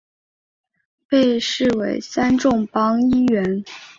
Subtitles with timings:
[1.07, 3.63] 被视为三重帮一员。